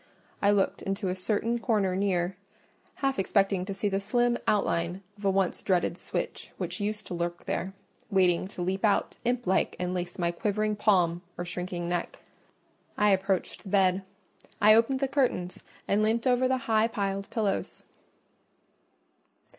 I 0.41 0.49
looked 0.49 0.81
into 0.81 1.09
a 1.09 1.13
certain 1.13 1.59
corner 1.59 1.95
near, 1.95 2.35
half 3.05 3.19
expecting 3.19 3.65
to 3.65 3.73
see 3.75 3.87
the 3.87 3.99
slim 3.99 4.35
outline 4.47 5.03
of 5.15 5.25
a 5.25 5.29
once 5.29 5.61
dreaded 5.61 5.95
switch 5.95 6.49
which 6.57 6.79
used 6.81 7.05
to 7.05 7.13
lurk 7.13 7.45
there, 7.45 7.75
waiting 8.09 8.47
to 8.47 8.63
leap 8.63 8.83
out 8.83 9.17
imp 9.25 9.45
like 9.45 9.75
and 9.79 9.93
lace 9.93 10.17
my 10.17 10.31
quivering 10.31 10.75
palm 10.75 11.21
or 11.37 11.45
shrinking 11.45 11.87
neck. 11.87 12.17
I 12.97 13.11
approached 13.11 13.61
the 13.61 13.69
bed; 13.69 14.01
I 14.59 14.73
opened 14.73 15.01
the 15.01 15.07
curtains 15.07 15.61
and 15.87 16.01
leant 16.01 16.25
over 16.25 16.47
the 16.47 16.57
high 16.65 16.87
piled 16.87 17.29
pillows. 17.29 17.83